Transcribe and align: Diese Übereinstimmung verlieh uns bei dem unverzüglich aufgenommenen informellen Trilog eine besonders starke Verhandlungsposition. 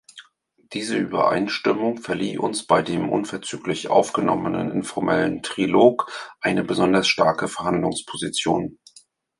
Diese 0.73 0.97
Übereinstimmung 0.97 1.99
verlieh 1.99 2.39
uns 2.39 2.65
bei 2.65 2.81
dem 2.81 3.09
unverzüglich 3.11 3.87
aufgenommenen 3.89 4.71
informellen 4.71 5.43
Trilog 5.43 6.11
eine 6.39 6.63
besonders 6.63 7.07
starke 7.07 7.47
Verhandlungsposition. 7.47 8.79